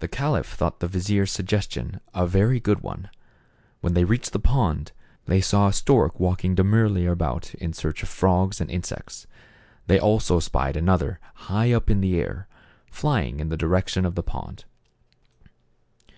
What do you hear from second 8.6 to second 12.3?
and insects. They also spied another high up in the